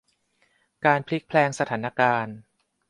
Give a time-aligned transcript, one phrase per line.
[0.85, 2.35] การพลิกแพลงสถานการณ์